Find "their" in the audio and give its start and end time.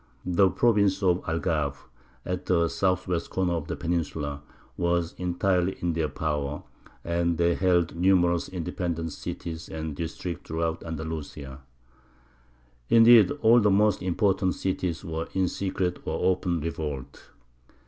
5.93-6.09